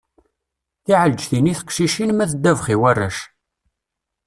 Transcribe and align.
Tiɛleǧtin 0.85 1.49
i 1.51 1.53
teqcicin 1.59 2.11
ma 2.13 2.25
d 2.29 2.31
ddabax 2.35 2.67
i 2.73 2.75
warrac. 2.81 3.17